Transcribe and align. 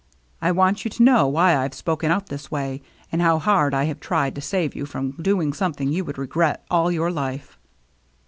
I 0.41 0.51
want 0.51 0.83
you 0.83 0.89
to 0.89 1.03
know 1.03 1.27
why 1.27 1.55
I've 1.55 1.75
spoken 1.75 2.09
out 2.09 2.25
this 2.29 2.49
way, 2.49 2.81
and 3.11 3.21
how 3.21 3.37
hard 3.37 3.75
I 3.75 3.83
have 3.83 3.99
tried 3.99 4.33
to 4.33 4.41
save 4.41 4.75
you 4.75 4.87
from 4.87 5.11
doing 5.21 5.53
something 5.53 5.91
you 5.91 6.03
would 6.05 6.17
regret 6.17 6.65
all 6.71 6.91
your 6.91 7.11
life." 7.11 7.59